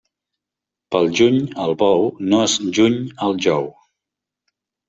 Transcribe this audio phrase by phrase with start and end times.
[0.95, 3.73] Pel juny el bou no es juny al jou.